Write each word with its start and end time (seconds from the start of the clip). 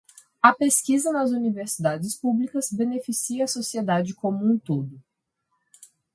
A 0.41 0.51
pesquisa 0.51 1.11
nas 1.11 1.29
universidades 1.29 2.15
públicas 2.15 2.71
beneficia 2.73 3.43
a 3.43 3.47
sociedade 3.47 4.15
como 4.15 4.43
um 4.51 4.57
todo. 4.57 4.99